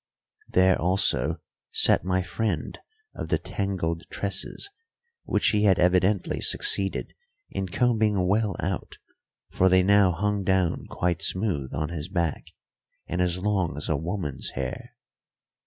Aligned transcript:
There 0.49 0.81
also 0.81 1.37
sat 1.69 2.03
my 2.03 2.23
friend 2.23 2.79
of 3.13 3.27
the 3.29 3.37
tangled 3.37 4.09
tresses, 4.09 4.67
which 5.25 5.49
he 5.49 5.65
had 5.65 5.77
evidently 5.77 6.41
succeeded 6.41 7.13
in 7.51 7.67
combing 7.67 8.25
well 8.25 8.55
out, 8.59 8.97
for 9.51 9.69
they 9.69 9.83
now 9.83 10.11
hung 10.13 10.43
down 10.43 10.87
quite 10.89 11.21
smooth 11.21 11.75
on 11.75 11.89
his 11.89 12.09
back 12.09 12.45
and 13.05 13.21
as 13.21 13.43
long 13.43 13.77
as 13.77 13.89
a 13.89 13.95
woman's 13.95 14.49
hair. 14.55 14.95